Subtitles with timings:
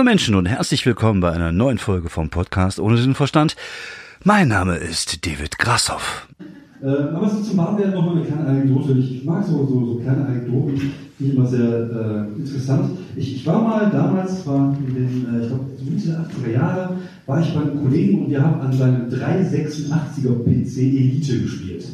[0.00, 3.54] Hallo Menschen und herzlich willkommen bei einer neuen Folge vom Podcast ohne den Verstand.
[4.24, 6.26] Mein Name ist David Grassoff.
[6.82, 8.94] Äh, aber so zum Warmwerden noch mal eine kleine Anekdote.
[8.94, 12.96] Ich mag so, so, so kleine Anekdoten, die ich immer sehr äh, interessant.
[13.14, 16.96] Ich, ich war mal damals, war in den, äh, ich glaube, Mitte der 80er Jahre,
[17.26, 21.84] war ich beim Kollegen und wir haben an seinem 386er PC Elite gespielt.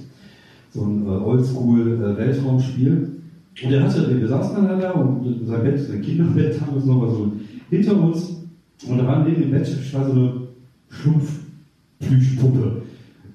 [0.72, 3.15] So ein äh, Oldschool-Weltraumspiel.
[3.64, 7.08] Und er hatte, wir saßen dann da und sein Bett, sein Kinderbett haben wir noch
[7.08, 7.32] so
[7.70, 8.42] hinter uns
[8.86, 10.32] und da war neben dem Bett war so eine
[10.90, 12.82] Schlumpf-Plüschpuppe.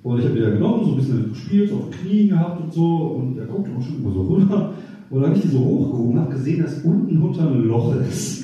[0.04, 2.74] Und ich habe die da genommen, so ein bisschen gespielt, auf den Knien gehabt und
[2.74, 4.74] so und er guckte auch schon immer so runter.
[5.10, 7.96] Und dann habe ich die so hochgehoben und habe gesehen, dass unten unter ein Loch
[7.96, 8.41] ist.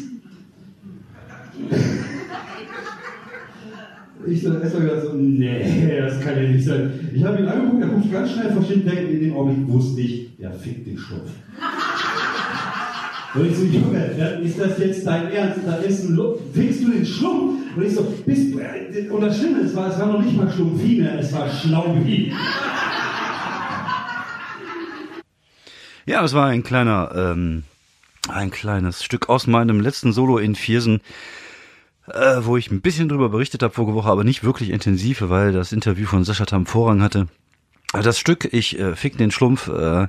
[4.30, 7.12] Ich so erstmal gedacht so, nee, das kann ja nicht sein.
[7.14, 10.30] Ich habe ihn angeguckt, er guckt ganz schnell verschieden denken, in dem Augenblick wusste ich,
[10.38, 11.32] ja, fick den Schlumpf.
[13.36, 14.06] Und ich so, Junge,
[14.44, 15.60] ist das jetzt dein Ernst?
[15.66, 17.76] Da ist ein Luft, fickst du den Schlumpf?
[17.76, 20.36] Und ich so, bist du, äh, und das Schlimme, es war, es war noch nicht
[20.36, 22.34] mal Schlumpfine, es war Schlaubi.
[26.06, 27.64] Ja, das war ein kleiner, ähm,
[28.30, 31.02] ein kleines Stück aus meinem letzten Solo in Viersen,
[32.08, 35.52] äh, wo ich ein bisschen drüber berichtet habe vorige Woche, aber nicht wirklich intensiv, weil
[35.52, 37.28] das Interview von Sascha Tam Vorrang hatte.
[37.94, 40.04] Das Stück, ich äh, fick den Schlumpf, äh,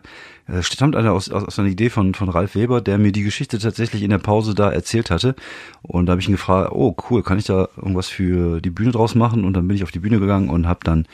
[0.49, 3.59] äh stammt aus, aus, aus einer Idee von, von Ralf Weber, der mir die Geschichte
[3.59, 5.37] tatsächlich in der Pause da erzählt hatte.
[5.83, 8.91] Und da habe ich ihn gefragt, oh cool, kann ich da irgendwas für die Bühne
[8.91, 9.45] draus machen?
[9.45, 11.07] Und dann bin ich auf die Bühne gegangen und habe dann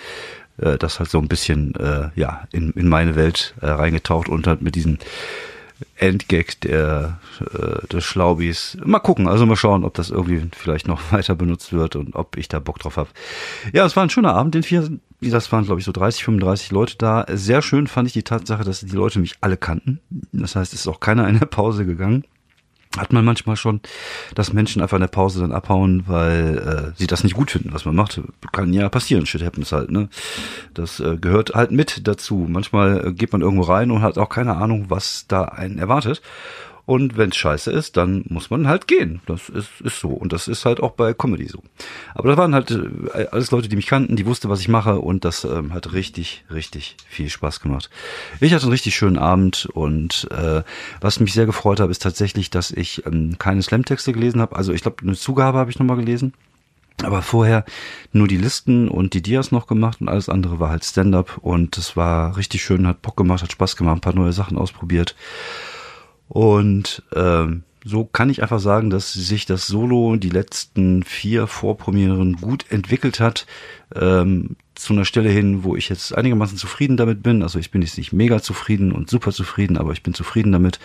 [0.57, 4.47] äh, das halt so ein bisschen äh, ja in, in meine Welt äh, reingetaucht und
[4.47, 4.99] halt mit diesen
[5.97, 8.77] Endgag der, äh, des Schlaubis.
[8.85, 12.37] Mal gucken, also mal schauen, ob das irgendwie vielleicht noch weiter benutzt wird und ob
[12.37, 13.11] ich da Bock drauf habe.
[13.73, 14.89] Ja, es war ein schöner Abend, den vier,
[15.21, 17.27] das waren glaube ich so 30, 35 Leute da.
[17.33, 20.01] Sehr schön fand ich die Tatsache, dass die Leute mich alle kannten.
[20.33, 22.25] Das heißt, es ist auch keiner in der Pause gegangen
[22.99, 23.81] hat man manchmal schon,
[24.35, 27.73] dass Menschen einfach in der Pause dann abhauen, weil äh, sie das nicht gut finden,
[27.73, 28.21] was man macht.
[28.53, 30.09] Kann ja passieren, shit happens halt, ne?
[30.75, 32.47] Das äh, gehört halt mit dazu.
[32.49, 36.23] Manchmal äh, geht man irgendwo rein und hat auch keine Ahnung, was da einen erwartet.
[36.87, 39.21] Und wenn es scheiße ist, dann muss man halt gehen.
[39.27, 40.11] Das ist, ist so.
[40.11, 41.63] Und das ist halt auch bei Comedy so.
[42.15, 44.99] Aber das waren halt äh, alles Leute, die mich kannten, die wussten, was ich mache
[44.99, 47.89] und das ähm, hat richtig, richtig viel Spaß gemacht.
[48.41, 50.63] Ich hatte einen richtig schönen Abend und äh,
[51.01, 54.57] was mich sehr gefreut hat, ist tatsächlich, dass ich ähm, keine Slam-Texte gelesen habe.
[54.57, 56.35] Also ich glaube, eine Zugabe habe ich nochmal gelesen.
[57.03, 57.65] Aber vorher
[58.13, 61.77] nur die Listen und die Dias noch gemacht und alles andere war halt Stand-up und
[61.77, 65.17] es war richtig schön, hat Bock gemacht, hat Spaß gemacht, ein paar neue Sachen ausprobiert.
[66.29, 72.37] Und ähm, so kann ich einfach sagen, dass sich das Solo die letzten vier Vorpremieren
[72.37, 73.47] gut entwickelt hat.
[73.95, 77.43] Ähm, zu einer Stelle hin, wo ich jetzt einigermaßen zufrieden damit bin.
[77.43, 80.81] Also ich bin jetzt nicht mega zufrieden und super zufrieden, aber ich bin zufrieden damit.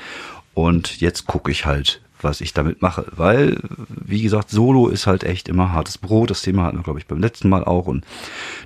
[0.54, 3.06] Und jetzt gucke ich halt, was ich damit mache.
[3.16, 6.30] Weil, wie gesagt, Solo ist halt echt immer hartes Brot.
[6.30, 8.04] Das Thema hatten wir, glaube ich, beim letzten Mal auch und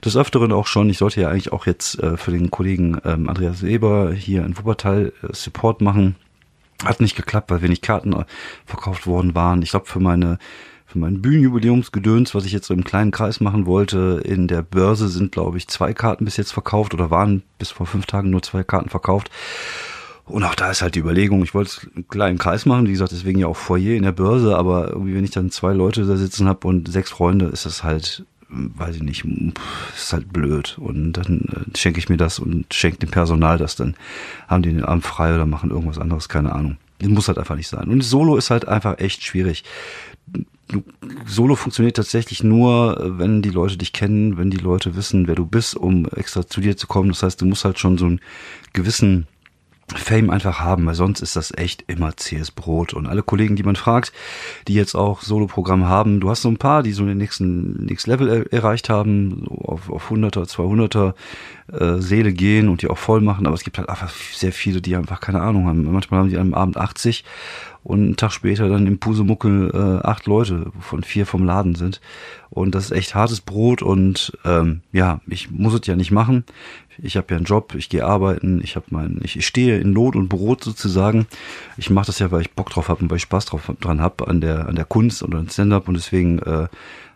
[0.03, 0.89] des Öfteren auch schon.
[0.89, 4.57] Ich sollte ja eigentlich auch jetzt äh, für den Kollegen ähm, Andreas Eber hier in
[4.57, 6.15] Wuppertal äh, Support machen
[6.85, 8.25] hat nicht geklappt, weil wenig Karten äh,
[8.65, 9.61] verkauft worden waren.
[9.61, 10.37] Ich glaube, für meine
[10.93, 15.07] für mein Bühnenjubiläumsgedöns, was ich jetzt so im kleinen Kreis machen wollte, in der Börse
[15.09, 18.43] sind, glaube ich, zwei Karten bis jetzt verkauft oder waren bis vor fünf Tagen nur
[18.43, 19.31] zwei Karten verkauft.
[20.25, 22.91] Und auch da ist halt die Überlegung, ich wollte es einen kleinen Kreis machen, wie
[22.91, 26.05] gesagt, deswegen ja auch Foyer in der Börse, aber irgendwie, wenn ich dann zwei Leute
[26.05, 28.23] da sitzen habe und sechs Freunde, ist das halt
[28.53, 29.25] weiß ich nicht,
[29.95, 30.77] ist halt blöd.
[30.79, 33.95] Und dann äh, schenke ich mir das und schenke dem Personal das, dann
[34.47, 36.77] haben die den Abend frei oder machen irgendwas anderes, keine Ahnung.
[36.99, 37.89] Das muss halt einfach nicht sein.
[37.89, 39.63] Und Solo ist halt einfach echt schwierig.
[41.25, 45.45] Solo funktioniert tatsächlich nur, wenn die Leute dich kennen, wenn die Leute wissen, wer du
[45.45, 47.09] bist, um extra zu dir zu kommen.
[47.09, 48.21] Das heißt, du musst halt schon so einen
[48.71, 49.27] gewissen
[49.97, 52.93] Fame einfach haben, weil sonst ist das echt immer zähes Brot.
[52.93, 54.13] Und alle Kollegen, die man fragt,
[54.67, 58.07] die jetzt auch Solo-Programm haben, du hast so ein paar, die so den nächsten Next
[58.07, 61.13] Level er erreicht haben, so auf, auf 100er, 200er
[61.71, 64.81] äh, Seele gehen und die auch voll machen, aber es gibt halt einfach sehr viele,
[64.81, 65.91] die einfach keine Ahnung haben.
[65.91, 67.23] Manchmal haben die am Abend 80
[67.83, 71.99] und einen Tag später dann im Pusemuckel äh, acht Leute, wovon vier vom Laden sind.
[72.49, 76.45] Und das ist echt hartes Brot und ähm, ja, ich muss es ja nicht machen.
[77.01, 80.15] Ich habe ja einen Job, ich gehe arbeiten, ich habe mein, ich stehe in Not
[80.15, 81.27] und Brot sozusagen.
[81.77, 84.01] Ich mache das ja, weil ich Bock drauf habe und weil ich Spaß drauf dran
[84.01, 86.67] habe an der an der Kunst und an Stand-up und deswegen äh,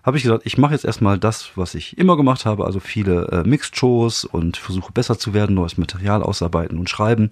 [0.03, 3.27] habe ich gesagt, ich mache jetzt erstmal das, was ich immer gemacht habe, also viele
[3.27, 7.29] äh, Mixed-Shows und versuche besser zu werden, neues Material ausarbeiten und schreiben.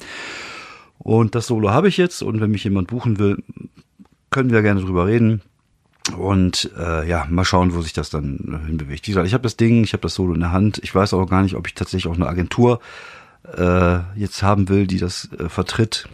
[0.98, 3.41] Und das Solo habe ich jetzt und wenn mich jemand buchen will,
[4.30, 5.41] können wir gerne drüber reden.
[6.13, 9.07] Und äh, ja, mal schauen, wo sich das dann hinbewegt.
[9.07, 10.80] Wie gesagt, ich habe das Ding, ich habe das Solo in der Hand.
[10.84, 12.80] Ich weiß auch gar nicht, ob ich tatsächlich auch eine Agentur
[13.57, 16.07] äh, jetzt haben will, die das äh, vertritt.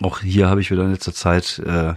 [0.00, 1.94] Auch hier habe ich wieder in letzter Zeit äh,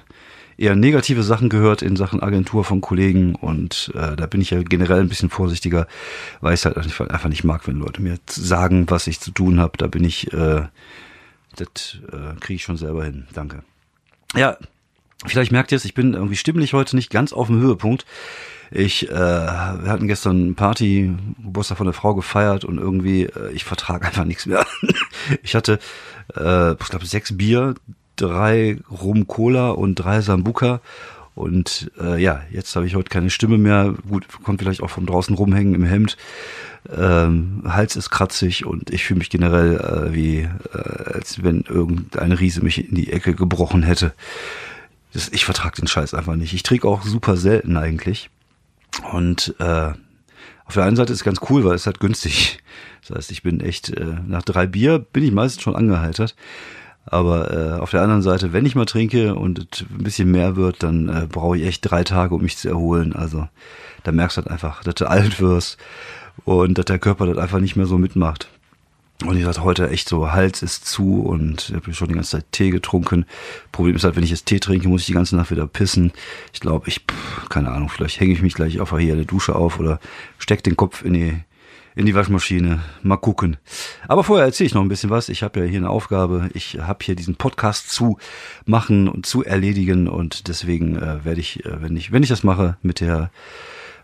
[0.57, 4.61] eher negative Sachen gehört in Sachen Agentur von Kollegen und äh, da bin ich ja
[4.63, 5.87] generell ein bisschen vorsichtiger,
[6.41, 9.59] weil ich es halt einfach nicht mag, wenn Leute mir sagen, was ich zu tun
[9.59, 9.77] habe.
[9.77, 10.63] Da bin ich, äh,
[11.55, 13.27] das äh, kriege ich schon selber hin.
[13.33, 13.63] Danke.
[14.35, 14.57] Ja,
[15.25, 18.05] vielleicht merkt ihr es, ich bin irgendwie stimmlich heute nicht ganz auf dem Höhepunkt.
[18.71, 21.13] Ich, äh, wir hatten gestern Party,
[21.43, 24.65] Geburtstag von der Frau gefeiert und irgendwie, äh, ich vertrage einfach nichts mehr.
[25.43, 25.79] ich hatte,
[26.35, 27.75] äh, ich glaube, sechs Bier,
[28.15, 30.81] drei Rum Cola und drei Sambuka.
[31.35, 33.93] Und äh, ja, jetzt habe ich heute keine Stimme mehr.
[34.07, 36.17] Gut, kommt vielleicht auch von draußen rumhängen im Hemd.
[36.89, 42.31] Ähm, Hals ist kratzig und ich fühle mich generell äh, wie, äh, als wenn irgendein
[42.31, 44.13] Riese mich in die Ecke gebrochen hätte.
[45.15, 46.53] Das, ich vertrage den Scheiß einfach nicht.
[46.53, 48.29] Ich trinke auch super selten eigentlich.
[49.13, 49.93] Und äh,
[50.65, 52.59] auf der einen Seite ist es ganz cool, weil es halt günstig.
[53.07, 56.35] Das heißt, ich bin echt, äh, nach drei Bier bin ich meistens schon angeheitert.
[57.05, 60.57] Aber äh, auf der anderen Seite, wenn ich mal trinke und es ein bisschen mehr
[60.57, 63.13] wird, dann äh, brauche ich echt drei Tage, um mich zu erholen.
[63.13, 63.47] Also
[64.03, 65.77] da merkst du halt einfach, dass du alt wirst
[66.43, 68.49] und dass der Körper das einfach nicht mehr so mitmacht.
[69.23, 72.31] Und ich hatte heute echt so, Hals ist zu und ich habe schon die ganze
[72.31, 73.25] Zeit Tee getrunken.
[73.71, 76.11] Problem ist halt, wenn ich jetzt Tee trinke, muss ich die ganze Nacht wieder pissen.
[76.53, 77.05] Ich glaube, ich,
[77.49, 79.99] keine Ahnung, vielleicht hänge ich mich gleich einfach hier in der Dusche auf oder
[80.37, 81.33] steck den Kopf in die,
[81.95, 82.81] in die Waschmaschine.
[83.03, 83.55] Mal gucken.
[84.09, 85.29] Aber vorher erzähle ich noch ein bisschen was.
[85.29, 86.49] Ich habe ja hier eine Aufgabe.
[86.53, 88.17] Ich habe hier diesen Podcast zu
[88.65, 92.43] machen und zu erledigen und deswegen äh, werde ich, äh, wenn ich, wenn ich das
[92.43, 93.31] mache mit der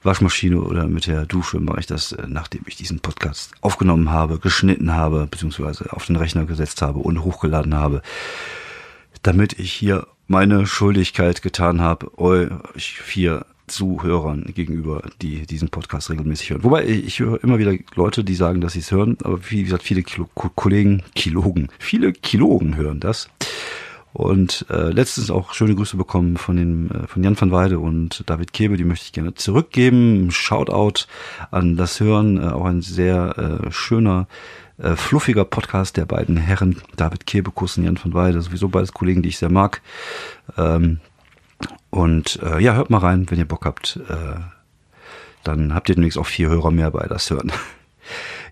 [0.03, 4.39] Waschmaschine oder mit der Dusche mache ich das, äh, nachdem ich diesen Podcast aufgenommen habe,
[4.39, 8.01] geschnitten habe, beziehungsweise auf den Rechner gesetzt habe und hochgeladen habe,
[9.21, 16.51] damit ich hier meine Schuldigkeit getan habe, euch vier Zuhörern gegenüber, die diesen Podcast regelmäßig
[16.51, 16.63] hören.
[16.63, 19.83] Wobei ich höre immer wieder Leute, die sagen, dass sie es hören, aber wie gesagt,
[19.83, 23.30] viele Kilo Kollegen, Kilogen, viele Kilogen hören das.
[24.13, 28.30] Und äh, letztens auch schöne Grüße bekommen von den äh, von Jan van Weide und
[28.30, 30.31] David Kebe, die möchte ich gerne zurückgeben.
[30.31, 31.06] Shoutout
[31.50, 34.28] an das Hören, äh, auch ein sehr äh, schöner,
[34.78, 39.22] äh, fluffiger Podcast der beiden Herren, David Kebekus und Jan van Weide, sowieso beides Kollegen,
[39.22, 39.81] die ich sehr mag.
[40.58, 41.00] Ähm,
[41.90, 44.00] und äh, ja, hört mal rein, wenn ihr Bock habt.
[44.10, 44.40] Äh,
[45.44, 47.52] dann habt ihr demnächst auch vier Hörer mehr bei das Hören.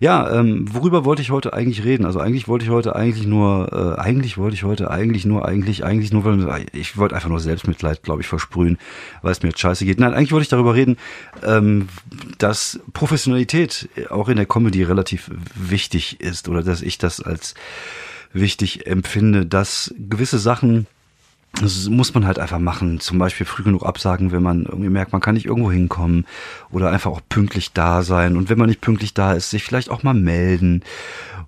[0.00, 2.06] Ja, ähm, worüber wollte ich heute eigentlich reden?
[2.06, 5.84] Also eigentlich wollte ich heute eigentlich nur, äh, eigentlich wollte ich heute eigentlich nur, eigentlich,
[5.84, 8.78] eigentlich nur, weil ich wollte einfach nur Selbstmitleid, glaube ich, versprühen,
[9.20, 10.00] weil es mir jetzt scheiße geht.
[10.00, 10.96] Nein, eigentlich wollte ich darüber reden,
[11.44, 11.90] ähm,
[12.38, 17.54] dass Professionalität auch in der Comedy relativ wichtig ist oder dass ich das als
[18.32, 20.86] wichtig empfinde, dass gewisse Sachen
[21.52, 23.00] das muss man halt einfach machen.
[23.00, 26.26] Zum Beispiel früh genug absagen, wenn man irgendwie merkt, man kann nicht irgendwo hinkommen.
[26.70, 28.36] Oder einfach auch pünktlich da sein.
[28.36, 30.82] Und wenn man nicht pünktlich da ist, sich vielleicht auch mal melden.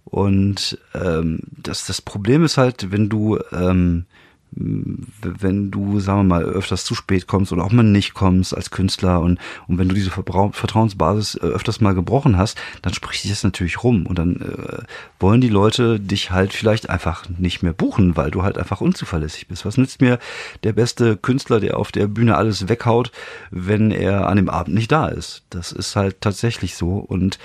[0.04, 4.06] Und ähm, das, das Problem ist halt, wenn du ähm,
[4.54, 8.70] wenn du, sagen wir mal, öfters zu spät kommst oder auch mal nicht kommst als
[8.70, 13.30] Künstler und, und wenn du diese Vertrauensbasis äh, öfters mal gebrochen hast, dann spricht sich
[13.30, 14.82] das natürlich rum und dann äh,
[15.20, 19.48] wollen die Leute dich halt vielleicht einfach nicht mehr buchen, weil du halt einfach unzuverlässig
[19.48, 19.64] bist.
[19.64, 20.18] Was nützt mir
[20.64, 23.10] der beste Künstler, der auf der Bühne alles weghaut,
[23.50, 25.44] wenn er an dem Abend nicht da ist?
[25.48, 27.38] Das ist halt tatsächlich so und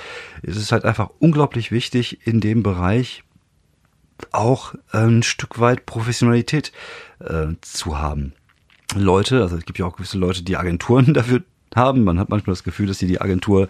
[0.43, 3.23] es ist halt einfach unglaublich wichtig in dem Bereich,
[4.31, 6.71] auch ein Stück weit Professionalität
[7.19, 8.33] äh, zu haben.
[8.95, 11.43] Leute, also es gibt ja auch gewisse Leute, die Agenturen dafür
[11.75, 12.03] haben.
[12.03, 13.67] Man hat manchmal das Gefühl, dass sie die Agentur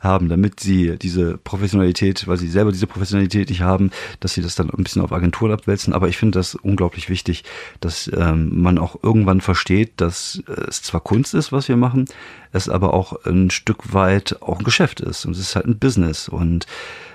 [0.00, 4.54] haben, damit sie diese Professionalität, weil sie selber diese Professionalität nicht haben, dass sie das
[4.54, 5.92] dann ein bisschen auf Agenturen abwälzen.
[5.92, 7.44] Aber ich finde das unglaublich wichtig,
[7.80, 12.06] dass ähm, man auch irgendwann versteht, dass äh, es zwar Kunst ist, was wir machen,
[12.52, 15.24] es aber auch ein Stück weit auch ein Geschäft ist.
[15.24, 16.28] Und es ist halt ein Business.
[16.28, 16.66] Und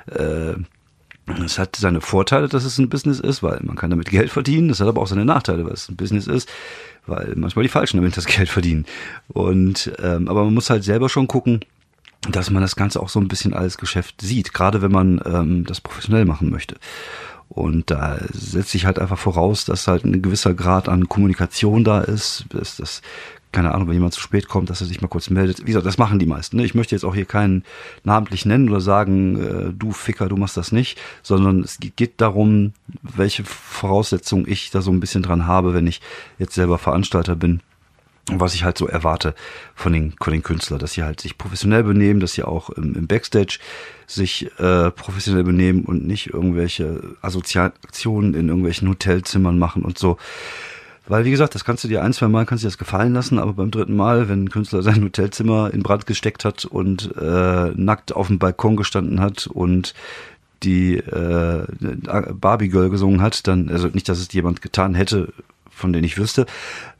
[0.08, 0.56] äh,
[1.44, 4.70] es hat seine Vorteile, dass es ein Business ist, weil man kann damit Geld verdienen.
[4.70, 6.50] Es hat aber auch seine Nachteile, weil es ein Business ist,
[7.06, 8.86] weil manchmal die Falschen damit das Geld verdienen.
[9.28, 11.62] Und ähm, aber man muss halt selber schon gucken,
[12.30, 15.66] dass man das Ganze auch so ein bisschen als Geschäft sieht, gerade wenn man ähm,
[15.66, 16.78] das professionell machen möchte.
[17.50, 22.02] Und da setze ich halt einfach voraus, dass halt ein gewisser Grad an Kommunikation da
[22.02, 23.02] ist, dass das
[23.52, 25.62] keine Ahnung, wenn jemand zu spät kommt, dass er sich mal kurz meldet.
[25.62, 26.58] Wie gesagt, das machen die meisten.
[26.58, 26.66] Ne?
[26.66, 27.64] Ich möchte jetzt auch hier keinen
[28.04, 32.74] namentlich nennen oder sagen, äh, du Ficker, du machst das nicht, sondern es geht darum,
[33.02, 36.02] welche Voraussetzungen ich da so ein bisschen dran habe, wenn ich
[36.40, 37.62] jetzt selber Veranstalter bin.
[38.30, 39.34] Und was ich halt so erwarte
[39.74, 42.94] von den, von den Künstlern, dass sie halt sich professionell benehmen, dass sie auch im,
[42.96, 43.60] im Backstage
[44.06, 50.18] sich äh, professionell benehmen und nicht irgendwelche Assoziationen in irgendwelchen Hotelzimmern machen und so.
[51.08, 53.14] Weil, wie gesagt, das kannst du dir ein, zwei Mal kannst du dir das gefallen
[53.14, 57.16] lassen, aber beim dritten Mal, wenn ein Künstler sein Hotelzimmer in Brand gesteckt hat und
[57.16, 59.94] äh, nackt auf dem Balkon gestanden hat und
[60.64, 61.66] die äh,
[62.34, 65.34] Barbie Girl gesungen hat, dann, also nicht, dass es jemand getan hätte
[65.78, 66.46] von denen ich wüsste.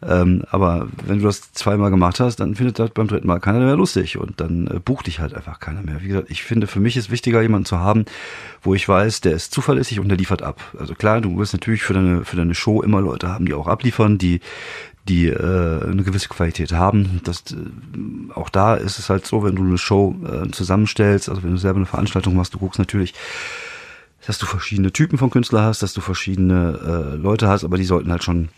[0.02, 3.60] Ähm, aber wenn du das zweimal gemacht hast, dann findet das beim dritten Mal keiner
[3.60, 6.02] mehr lustig und dann äh, bucht dich halt einfach keiner mehr.
[6.02, 8.06] Wie gesagt, ich finde, für mich ist wichtiger, jemanden zu haben,
[8.62, 10.62] wo ich weiß, der ist zuverlässig und der liefert ab.
[10.80, 13.68] Also klar, du wirst natürlich für deine, für deine Show immer Leute haben, die auch
[13.68, 14.40] abliefern, die
[15.08, 17.22] die äh, eine gewisse Qualität haben.
[17.24, 21.44] Das, äh, auch da ist es halt so, wenn du eine Show äh, zusammenstellst, also
[21.44, 23.14] wenn du selber eine Veranstaltung machst, du guckst natürlich,
[24.26, 27.86] dass du verschiedene Typen von Künstler hast, dass du verschiedene äh, Leute hast, aber die
[27.86, 28.50] sollten halt schon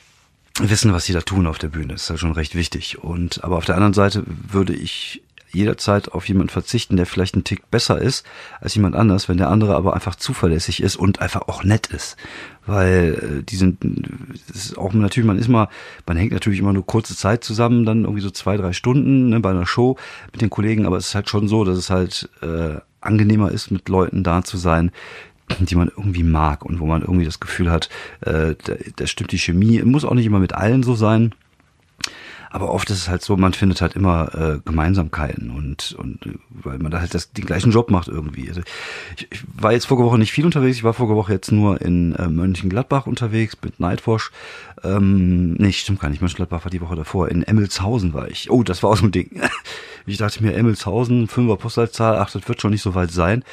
[0.60, 1.94] wissen, was sie da tun auf der Bühne.
[1.94, 3.00] Das ist halt schon recht wichtig.
[3.04, 7.44] Und aber auf der anderen Seite würde ich jederzeit auf jemanden verzichten, der vielleicht einen
[7.44, 8.26] Tick besser ist
[8.62, 12.18] als jemand anders, wenn der andere aber einfach zuverlässig ist und einfach auch nett ist.
[12.66, 13.80] Weil äh, die sind,
[14.48, 15.70] das ist auch natürlich, man ist mal,
[16.06, 19.40] man hängt natürlich immer nur kurze Zeit zusammen, dann irgendwie so zwei, drei Stunden ne,
[19.40, 19.98] bei einer Show
[20.32, 23.72] mit den Kollegen, aber es ist halt schon so, dass es halt äh, angenehmer ist,
[23.72, 24.92] mit Leuten da zu sein,
[25.60, 27.90] die man irgendwie mag und wo man irgendwie das Gefühl hat,
[28.22, 29.82] äh, da, da stimmt die Chemie.
[29.84, 31.34] Muss auch nicht immer mit allen so sein.
[32.52, 36.34] Aber oft ist es halt so, man findet halt immer äh, Gemeinsamkeiten und, und äh,
[36.50, 38.50] weil man da halt das, den gleichen Job macht irgendwie.
[38.50, 38.62] Also
[39.16, 41.80] ich, ich war jetzt vorige Woche nicht viel unterwegs, ich war vorige Woche jetzt nur
[41.80, 44.32] in äh, Mönchengladbach unterwegs mit Nightwash.
[44.84, 47.30] Ähm, nee, stimmt gar nicht, Mönchengladbach war die Woche davor.
[47.30, 48.50] In Emmelshausen war ich.
[48.50, 49.30] Oh, das war auch so ein Ding.
[50.10, 53.44] Ich dachte mir, Emmelshausen, Fünfer Postleitzahl, ach, das wird schon nicht so weit sein.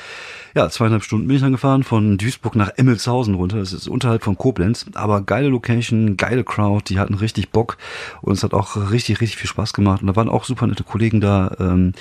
[0.55, 3.59] Ja, zweieinhalb Stunden bin ich dann gefahren, von Duisburg nach Emmelshausen runter.
[3.59, 4.87] Das ist unterhalb von Koblenz.
[4.95, 7.77] Aber geile Location, geile Crowd, die hatten richtig Bock
[8.23, 10.01] und es hat auch richtig, richtig viel Spaß gemacht.
[10.01, 11.55] Und da waren auch super nette Kollegen da.
[11.61, 11.93] Ähm,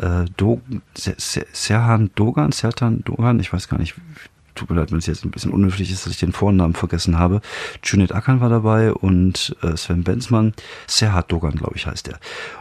[0.00, 0.60] äh, Do
[0.94, 3.94] Serhan Dogan, Sertan Dogan, ich weiß gar nicht,
[4.62, 7.18] tut mir leid, wenn es jetzt ein bisschen unhöflich ist, dass ich den Vornamen vergessen
[7.18, 7.40] habe.
[7.82, 10.54] Junet Akan war dabei und äh, Sven Benzmann.
[10.86, 12.20] Serhat Dogan, glaube ich, heißt der.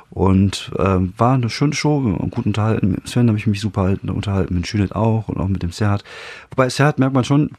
[0.10, 2.92] Und äh, war eine schöne Show, gut unterhalten.
[2.92, 6.04] Mit Sven habe ich mich super unterhalten, mit Junet auch und auch mit dem Serhat.
[6.50, 7.52] Wobei Serhat merkt man schon,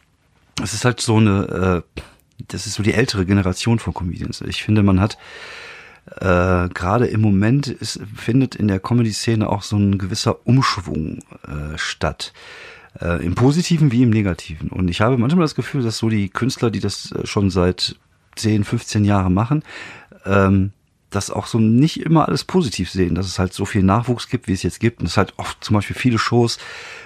[0.60, 2.00] es ist halt so eine, äh,
[2.48, 4.40] das ist so die ältere Generation von Comedians.
[4.40, 5.18] Ich finde, man hat
[6.16, 11.78] äh, gerade im Moment ist, findet in der Comedy-Szene auch so ein gewisser Umschwung äh,
[11.78, 12.32] statt.
[13.00, 14.68] Äh, Im Positiven wie im Negativen.
[14.68, 17.96] Und ich habe manchmal das Gefühl, dass so die Künstler, die das äh, schon seit
[18.36, 19.62] 10, 15 Jahren machen,
[20.26, 20.72] ähm,
[21.14, 24.48] das auch so nicht immer alles positiv sehen, dass es halt so viel Nachwuchs gibt,
[24.48, 25.00] wie es jetzt gibt.
[25.00, 26.58] Und es halt oft zum Beispiel viele Shows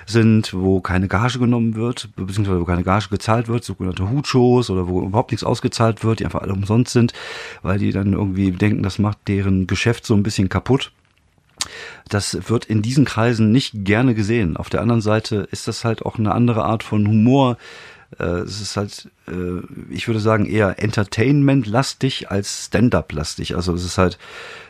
[0.07, 4.89] sind, wo keine Gage genommen wird, beziehungsweise wo keine Gage gezahlt wird, sogenannte Hutshows oder
[4.89, 7.13] wo überhaupt nichts ausgezahlt wird, die einfach alle umsonst sind,
[7.63, 10.93] weil die dann irgendwie denken, das macht deren Geschäft so ein bisschen kaputt.
[12.09, 14.57] Das wird in diesen Kreisen nicht gerne gesehen.
[14.57, 17.57] Auf der anderen Seite ist das halt auch eine andere Art von Humor.
[18.19, 23.57] Äh, es ist halt, äh, ich würde sagen, eher Entertainment-lastig als Stand-up-lastig.
[23.57, 24.19] Also es ist halt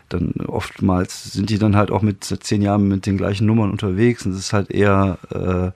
[0.09, 4.25] dann oftmals sind die dann halt auch mit zehn Jahren mit den gleichen Nummern unterwegs
[4.25, 5.73] und es ist halt eher äh,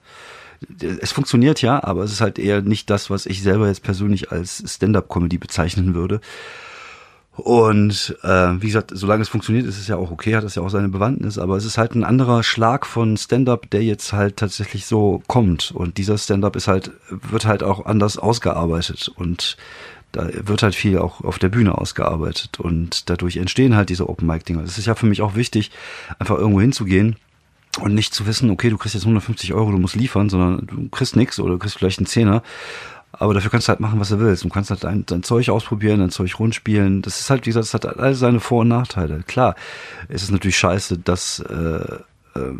[0.79, 4.31] es funktioniert ja, aber es ist halt eher nicht das, was ich selber jetzt persönlich
[4.31, 6.21] als Stand-up-Comedy bezeichnen würde.
[7.37, 10.61] Und äh, wie gesagt, solange es funktioniert, ist es ja auch okay, hat es ja
[10.61, 14.37] auch seine Bewandtnis, aber es ist halt ein anderer Schlag von Stand-up, der jetzt halt
[14.37, 15.71] tatsächlich so kommt.
[15.71, 19.55] Und dieser Stand-up ist halt, wird halt auch anders ausgearbeitet und
[20.11, 24.63] da wird halt viel auch auf der Bühne ausgearbeitet und dadurch entstehen halt diese Open-Mic-Dinger.
[24.63, 25.71] Das ist ja für mich auch wichtig,
[26.19, 27.15] einfach irgendwo hinzugehen
[27.79, 30.89] und nicht zu wissen, okay, du kriegst jetzt 150 Euro, du musst liefern, sondern du
[30.89, 32.43] kriegst nichts oder du kriegst vielleicht einen Zehner
[33.11, 34.43] aber dafür kannst du halt machen, was du willst.
[34.43, 37.01] Du kannst halt dein, dein Zeug ausprobieren, dein Zeug rundspielen.
[37.01, 39.23] Das ist halt, wie gesagt, das hat all seine Vor- und Nachteile.
[39.23, 39.55] Klar,
[40.07, 41.97] es ist natürlich scheiße, dass äh,
[42.35, 42.53] äh,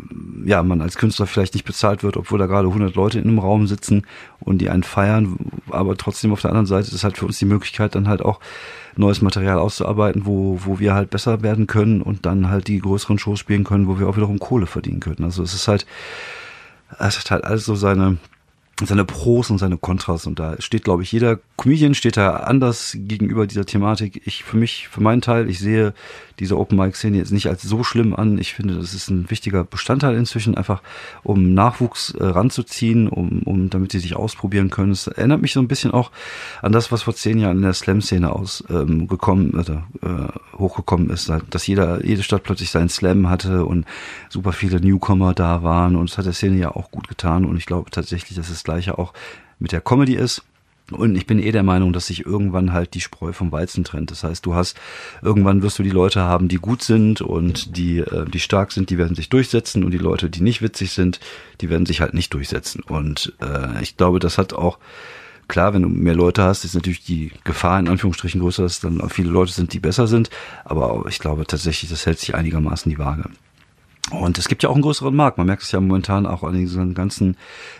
[0.44, 3.38] ja man als Künstler vielleicht nicht bezahlt wird, obwohl da gerade 100 Leute in einem
[3.38, 4.06] Raum sitzen
[4.40, 5.36] und die einen feiern.
[5.70, 8.22] Aber trotzdem auf der anderen Seite ist es halt für uns die Möglichkeit, dann halt
[8.22, 8.40] auch
[8.96, 13.18] neues Material auszuarbeiten, wo, wo wir halt besser werden können und dann halt die größeren
[13.18, 15.24] Shows spielen können, wo wir auch wiederum Kohle verdienen können.
[15.24, 15.86] Also es ist halt,
[16.98, 18.18] es hat halt alles so seine,
[18.86, 22.96] seine Pros und seine Kontras und da steht, glaube ich, jeder Comedian steht da anders
[22.98, 24.22] gegenüber dieser Thematik.
[24.24, 25.94] Ich für mich, für meinen Teil, ich sehe
[26.38, 28.38] diese Open Mic Szene jetzt nicht als so schlimm an.
[28.38, 30.82] Ich finde, das ist ein wichtiger Bestandteil inzwischen, einfach
[31.22, 34.92] um Nachwuchs äh, ranzuziehen, um, um damit sie sich ausprobieren können.
[34.92, 36.10] Es erinnert mich so ein bisschen auch
[36.60, 39.52] an das, was vor zehn Jahren in der Slam-Szene aus ähm, gekommen,
[40.02, 43.84] äh, hochgekommen ist, dass jeder, jede Stadt plötzlich seinen Slam hatte und
[44.28, 47.56] super viele Newcomer da waren und es hat der Szene ja auch gut getan und
[47.56, 49.12] ich glaube tatsächlich, dass das gleiche auch
[49.58, 50.42] mit der Comedy ist.
[50.90, 54.10] Und ich bin eh der Meinung, dass sich irgendwann halt die Spreu vom Weizen trennt.
[54.10, 54.76] Das heißt, du hast,
[55.22, 58.90] irgendwann wirst du die Leute haben, die gut sind und die, äh, die stark sind,
[58.90, 61.20] die werden sich durchsetzen und die Leute, die nicht witzig sind,
[61.60, 62.82] die werden sich halt nicht durchsetzen.
[62.82, 64.78] Und äh, ich glaube, das hat auch,
[65.48, 69.08] klar, wenn du mehr Leute hast, ist natürlich die Gefahr in Anführungsstrichen größer, dass dann
[69.08, 70.28] viele Leute sind, die besser sind.
[70.64, 73.30] Aber ich glaube tatsächlich, das hält sich einigermaßen die Waage.
[74.12, 75.38] Und es gibt ja auch einen größeren Markt.
[75.38, 77.36] Man merkt es ja momentan auch an diesen ganzen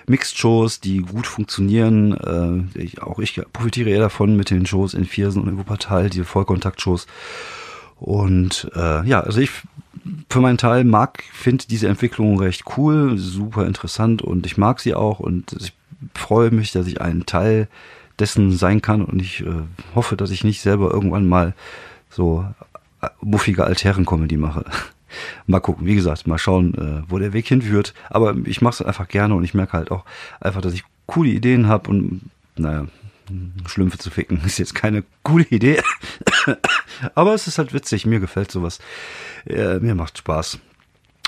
[0.06, 2.68] Mixed-Shows, die gut funktionieren.
[2.74, 6.10] Äh, ich, auch ich profitiere eher davon mit den Shows in Viersen und in Wuppertal,
[6.10, 7.06] diese Vollkontakt-Shows.
[7.98, 9.50] Und äh, ja, also ich
[10.28, 14.94] für meinen Teil mag, finde diese Entwicklung recht cool, super interessant und ich mag sie
[14.94, 15.72] auch und ich
[16.14, 17.68] freue mich, dass ich ein Teil
[18.18, 19.62] dessen sein kann und ich äh,
[19.94, 21.54] hoffe, dass ich nicht selber irgendwann mal
[22.10, 22.44] so
[23.00, 24.64] äh, muffige Altherren-Comedy mache.
[25.46, 27.94] Mal gucken, wie gesagt, mal schauen, äh, wo der Weg hinführt.
[28.10, 30.04] Aber ich mache es einfach gerne und ich merke halt auch
[30.40, 32.22] einfach, dass ich coole Ideen habe und
[32.56, 32.86] naja,
[33.66, 35.82] Schlümpfe zu ficken ist jetzt keine coole Idee.
[37.14, 38.78] Aber es ist halt witzig, mir gefällt sowas.
[39.46, 40.58] Äh, mir macht Spaß.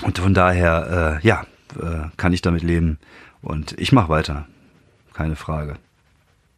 [0.03, 1.45] Und von daher, äh, ja,
[1.79, 2.99] äh, kann ich damit leben.
[3.41, 4.47] Und ich mache weiter.
[5.13, 5.77] Keine Frage.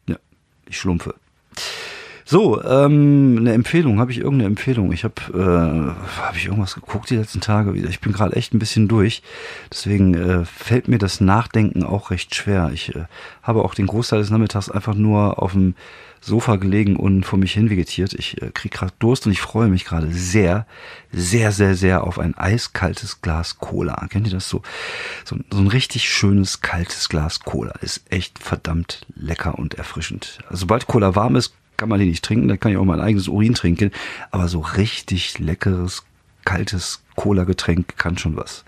[0.07, 0.17] Ja,
[0.65, 1.15] ich schlumpfe.
[2.29, 4.01] So, ähm, eine Empfehlung.
[4.01, 4.91] Habe ich irgendeine Empfehlung?
[4.91, 7.73] Ich habe äh, habe ich irgendwas geguckt die letzten Tage.
[7.73, 9.23] Ich bin gerade echt ein bisschen durch.
[9.71, 12.71] Deswegen äh, fällt mir das Nachdenken auch recht schwer.
[12.73, 13.05] Ich äh,
[13.43, 15.75] habe auch den Großteil des Nachmittags einfach nur auf dem
[16.19, 18.13] Sofa gelegen und vor mich hin vegetiert.
[18.13, 20.67] Ich äh, kriege gerade Durst und ich freue mich gerade sehr,
[21.13, 24.05] sehr, sehr, sehr auf ein eiskaltes Glas Cola.
[24.09, 24.63] Kennt ihr das so?
[25.23, 30.39] So, so ein richtig schönes kaltes Glas Cola ist echt verdammt lecker und erfrischend.
[30.49, 32.99] Also, sobald Cola warm ist, kann man die nicht trinken, da kann ich auch mein
[32.99, 33.91] eigenes Urin trinken.
[34.31, 36.03] Aber so richtig leckeres,
[36.45, 38.63] kaltes Cola-Getränk kann schon was.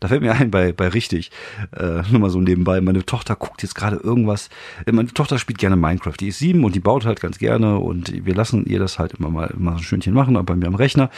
[0.00, 1.30] Da fällt mir ein bei, bei richtig,
[1.76, 4.48] äh, nur mal so nebenbei, meine Tochter guckt jetzt gerade irgendwas,
[4.86, 7.78] äh, meine Tochter spielt gerne Minecraft, die ist sieben und die baut halt ganz gerne
[7.78, 10.56] und wir lassen ihr das halt immer mal, immer so ein Schönchen machen, aber bei
[10.56, 11.10] mir am Rechner.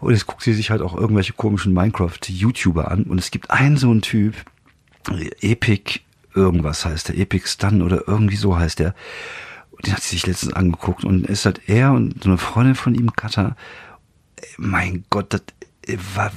[0.00, 3.78] Und jetzt guckt sie sich halt auch irgendwelche komischen Minecraft-YouTuber an und es gibt einen
[3.78, 4.34] so einen Typ,
[5.40, 6.00] Epic
[6.34, 8.94] irgendwas heißt der, Epic Stun oder irgendwie so heißt der
[9.86, 12.94] den hat sie sich letztens angeguckt und ist halt er und so eine Freundin von
[12.94, 13.56] ihm, Katha.
[14.56, 15.42] Mein Gott, das
[16.14, 16.32] war,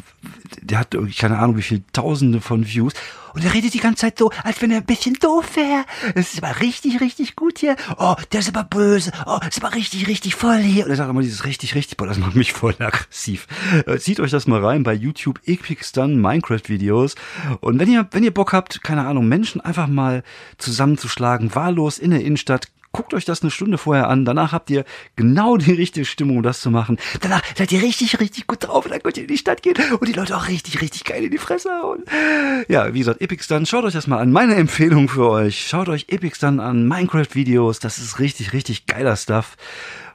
[0.62, 2.94] der hat irgendwie keine Ahnung wie viele Tausende von Views
[3.38, 5.86] und er redet die ganze Zeit so, als wenn er ein bisschen doof wäre.
[6.16, 7.76] Das ist aber richtig, richtig gut hier.
[8.00, 9.12] Oh, der ist aber böse.
[9.28, 10.86] Oh, ist aber richtig, richtig voll hier.
[10.86, 13.48] Und er sagt immer dieses richtig, richtig, boah, das macht mich voll aggressiv.
[13.86, 17.14] Äh, zieht euch das mal rein bei YouTube Epic Stun Minecraft Videos.
[17.60, 20.24] Und wenn ihr, wenn ihr Bock habt, keine Ahnung, Menschen einfach mal
[20.58, 24.26] zusammenzuschlagen, wahllos in der Innenstadt, guckt euch das eine Stunde vorher an.
[24.26, 24.84] Danach habt ihr
[25.16, 26.98] genau die richtige Stimmung, um das zu machen.
[27.22, 28.86] Danach seid ihr richtig, richtig gut drauf.
[28.86, 31.24] Und dann könnt ihr in die Stadt gehen und die Leute auch richtig, richtig geil
[31.24, 32.04] in die Fresse hauen.
[32.68, 34.32] Ja, wie gesagt, Epic Stun, schaut euch das mal an.
[34.32, 35.68] Meine Empfehlung für euch.
[35.68, 36.88] Schaut euch Epic Stun an.
[36.88, 37.80] Minecraft-Videos.
[37.80, 39.58] Das ist richtig, richtig geiler Stuff.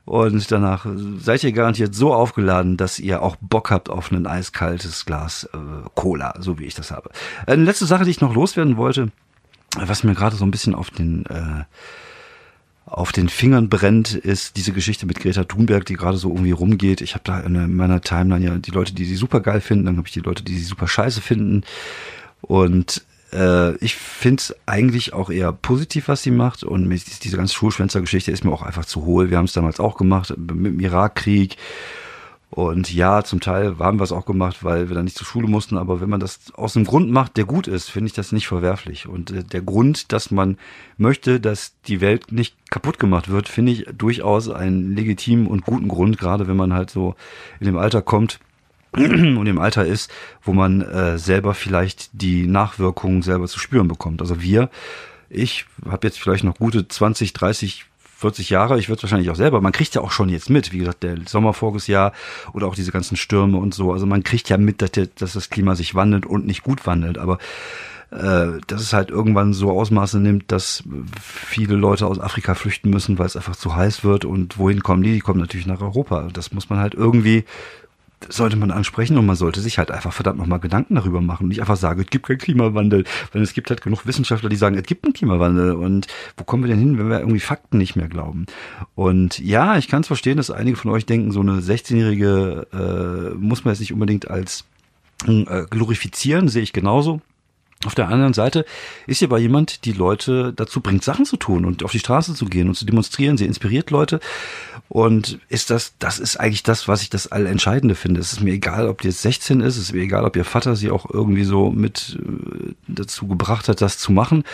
[0.04, 0.84] Und danach
[1.18, 5.58] seid ihr garantiert so aufgeladen, dass ihr auch Bock habt auf ein eiskaltes Glas äh,
[5.94, 7.10] Cola, so wie ich das habe.
[7.46, 9.12] Eine letzte Sache, die ich noch loswerden wollte,
[9.76, 11.64] was mir gerade so ein bisschen auf den äh,
[12.84, 17.00] auf den Fingern brennt, ist diese Geschichte mit Greta Thunberg, die gerade so irgendwie rumgeht.
[17.00, 19.96] Ich habe da in meiner Timeline ja die Leute, die sie super geil finden, dann
[19.96, 21.62] habe ich die Leute, die sie super scheiße finden.
[22.40, 26.64] Und äh, ich finde es eigentlich auch eher positiv, was sie macht.
[26.64, 29.30] Und diese ganze Schulschwänzer-Geschichte ist mir auch einfach zu hohl.
[29.30, 31.56] Wir haben es damals auch gemacht mit dem Irakkrieg.
[32.54, 35.48] Und ja, zum Teil haben wir es auch gemacht, weil wir dann nicht zur Schule
[35.48, 35.78] mussten.
[35.78, 38.46] Aber wenn man das aus einem Grund macht, der gut ist, finde ich das nicht
[38.46, 39.08] verwerflich.
[39.08, 40.58] Und äh, der Grund, dass man
[40.98, 45.88] möchte, dass die Welt nicht kaputt gemacht wird, finde ich durchaus einen legitimen und guten
[45.88, 47.14] Grund, gerade wenn man halt so
[47.58, 48.38] in dem Alter kommt
[48.92, 50.10] und im Alter ist,
[50.42, 54.20] wo man äh, selber vielleicht die Nachwirkungen selber zu spüren bekommt.
[54.20, 54.68] Also wir,
[55.30, 57.86] ich habe jetzt vielleicht noch gute 20, 30
[58.22, 60.78] 40 Jahre, ich würde wahrscheinlich auch selber, man kriegt ja auch schon jetzt mit, wie
[60.78, 61.54] gesagt, der Sommer
[61.86, 62.12] Jahr
[62.52, 65.34] oder auch diese ganzen Stürme und so, also man kriegt ja mit, dass, der, dass
[65.34, 67.38] das Klima sich wandelt und nicht gut wandelt, aber
[68.10, 73.18] äh, dass es halt irgendwann so Ausmaße nimmt, dass viele Leute aus Afrika flüchten müssen,
[73.18, 75.14] weil es einfach zu heiß wird und wohin kommen die?
[75.14, 76.28] Die kommen natürlich nach Europa.
[76.32, 77.44] Das muss man halt irgendwie
[78.28, 81.48] sollte man ansprechen und man sollte sich halt einfach verdammt nochmal Gedanken darüber machen und
[81.48, 84.76] nicht einfach sagen, es gibt keinen Klimawandel, weil es gibt halt genug Wissenschaftler, die sagen,
[84.76, 86.06] es gibt einen Klimawandel und
[86.36, 88.46] wo kommen wir denn hin, wenn wir irgendwie Fakten nicht mehr glauben?
[88.94, 93.34] Und ja, ich kann es verstehen, dass einige von euch denken, so eine 16-Jährige äh,
[93.34, 94.64] muss man jetzt nicht unbedingt als
[95.26, 97.20] äh, glorifizieren, sehe ich genauso.
[97.84, 98.64] Auf der anderen Seite
[99.06, 102.34] ist hier aber jemand, die Leute dazu bringt, Sachen zu tun und auf die Straße
[102.34, 103.36] zu gehen und zu demonstrieren.
[103.36, 104.20] Sie inspiriert Leute.
[104.88, 108.20] Und ist das, das ist eigentlich das, was ich das Allentscheidende finde.
[108.20, 110.44] Es ist mir egal, ob die jetzt 16 ist, es ist mir egal, ob ihr
[110.44, 114.44] Vater sie auch irgendwie so mit äh, dazu gebracht hat, das zu machen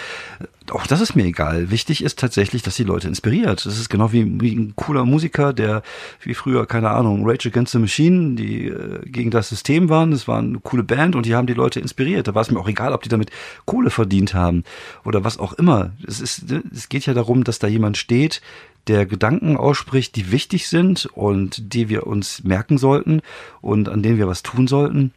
[0.73, 1.71] auch das ist mir egal.
[1.71, 3.65] Wichtig ist tatsächlich, dass die Leute inspiriert.
[3.67, 5.83] Das ist genau wie, wie ein cooler Musiker, der
[6.21, 10.11] wie früher, keine Ahnung, Rage Against the Machine, die äh, gegen das System waren.
[10.11, 12.29] Das war eine coole Band und die haben die Leute inspiriert.
[12.29, 13.31] Da war es mir auch egal, ob die damit
[13.67, 14.65] Kohle verdient haben
[15.05, 15.93] oder was auch immer.
[16.07, 18.41] Es ist, es geht ja darum, dass da jemand steht,
[18.89, 23.21] der Gedanken ausspricht, die wichtig sind und die wir uns merken sollten
[23.61, 25.13] und an denen wir was tun sollten.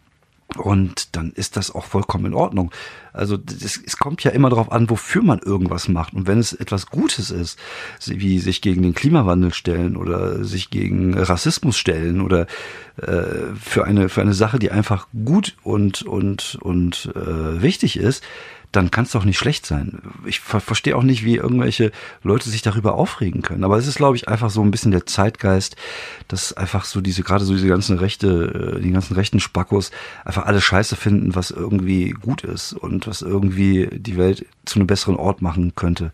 [0.57, 2.71] Und dann ist das auch vollkommen in Ordnung.
[3.13, 6.13] Also das, es kommt ja immer darauf an, wofür man irgendwas macht.
[6.13, 7.59] Und wenn es etwas Gutes ist,
[8.05, 12.47] wie sich gegen den Klimawandel stellen oder sich gegen Rassismus stellen oder
[12.97, 18.23] äh, für eine für eine Sache, die einfach gut und und und äh, wichtig ist,
[18.71, 20.01] dann kann es doch nicht schlecht sein.
[20.25, 21.91] Ich ver verstehe auch nicht, wie irgendwelche
[22.23, 23.63] Leute sich darüber aufregen können.
[23.63, 25.75] Aber es ist, glaube ich, einfach so ein bisschen der Zeitgeist,
[26.29, 29.91] dass einfach so diese, gerade so diese ganzen Rechte, äh, die ganzen rechten Spackos
[30.23, 34.87] einfach alles scheiße finden, was irgendwie gut ist und was irgendwie die Welt zu einem
[34.87, 36.11] besseren Ort machen könnte.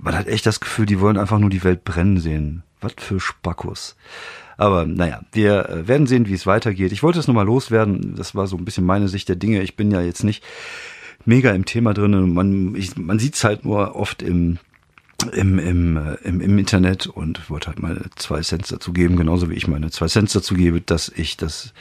[0.00, 2.62] Man hat echt das Gefühl, die wollen einfach nur die Welt brennen sehen.
[2.80, 3.96] Was für Spackos.
[4.56, 6.92] Aber naja, wir äh, werden sehen, wie es weitergeht.
[6.92, 8.14] Ich wollte es nochmal loswerden.
[8.16, 9.62] Das war so ein bisschen meine Sicht der Dinge.
[9.62, 10.42] Ich bin ja jetzt nicht
[11.24, 12.32] mega im Thema drin.
[12.32, 14.58] Man, man sieht es halt nur oft im,
[15.32, 19.50] im, im, äh, im, im Internet und wollte halt meine zwei Cent dazu geben, genauso
[19.50, 21.72] wie ich meine zwei Cent dazu gebe, dass ich das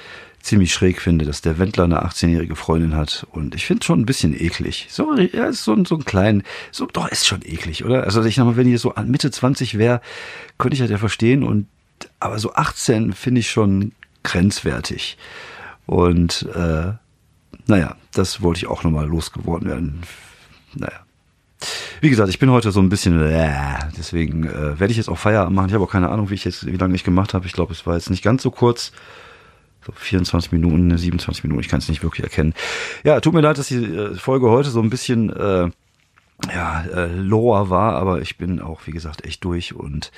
[0.41, 3.25] ziemlich schräg finde, dass der Wendler eine 18-jährige Freundin hat.
[3.31, 4.87] Und ich finde schon ein bisschen eklig.
[4.91, 8.03] So, ja, ist so, so ein klein, so, doch, ist schon eklig, oder?
[8.03, 10.01] Also ich sag mal, wenn ich so Mitte 20 wäre,
[10.57, 11.43] könnte ich halt ja verstehen.
[11.43, 11.67] Und
[12.19, 13.93] aber so 18 finde ich schon
[14.23, 15.17] grenzwertig.
[15.87, 16.93] Und äh,
[17.67, 20.01] naja, das wollte ich auch nochmal losgeworden werden.
[20.75, 21.04] Naja.
[22.01, 25.17] Wie gesagt, ich bin heute so ein bisschen, äh, deswegen äh, werde ich jetzt auch
[25.17, 25.67] Feierabend machen.
[25.67, 27.45] Ich habe auch keine Ahnung, wie ich jetzt, wie lange ich gemacht habe.
[27.45, 28.91] Ich glaube, es war jetzt nicht ganz so kurz.
[29.85, 32.55] So 24 Minuten, 27 Minuten, ich kann es nicht wirklich erkennen.
[33.03, 35.69] Ja, tut mir leid, dass die äh, Folge heute so ein bisschen äh,
[36.51, 40.11] ja, äh, lower war, aber ich bin auch, wie gesagt, echt durch und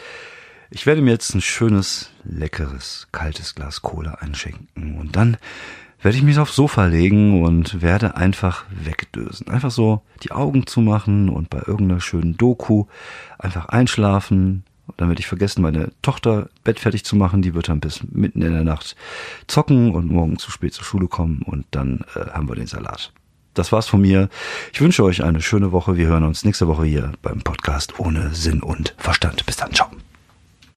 [0.69, 5.37] ich werde mir jetzt ein schönes, leckeres, kaltes Glas Cola einschenken und dann
[6.01, 9.49] werde ich mich aufs Sofa legen und werde einfach wegdösen.
[9.49, 12.85] Einfach so die Augen zumachen und bei irgendeiner schönen Doku
[13.39, 14.63] einfach einschlafen.
[14.95, 17.41] Dann werde ich vergessen, meine Tochter Bett fertig zu machen.
[17.41, 18.95] Die wird dann bis mitten in der Nacht
[19.47, 23.11] zocken und morgen zu spät zur Schule kommen und dann äh, haben wir den Salat.
[23.53, 24.29] Das war's von mir.
[24.71, 25.97] Ich wünsche euch eine schöne Woche.
[25.97, 29.45] Wir hören uns nächste Woche hier beim Podcast ohne Sinn und Verstand.
[29.45, 29.73] Bis dann.
[29.73, 29.89] Ciao.